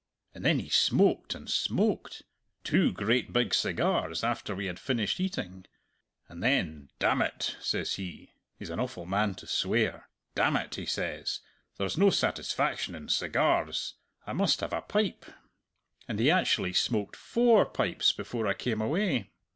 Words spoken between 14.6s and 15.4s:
have a pipe,'